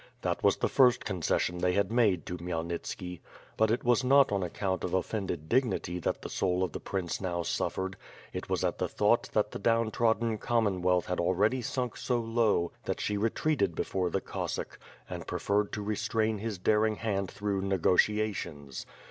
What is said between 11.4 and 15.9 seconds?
sunk so low that she retreated before the Cossack, and preferred to